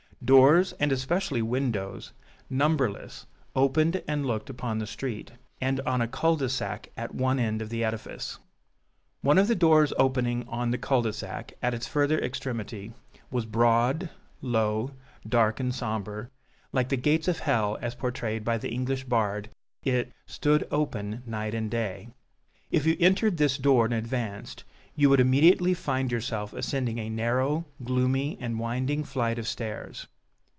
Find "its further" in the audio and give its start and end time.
11.73-12.19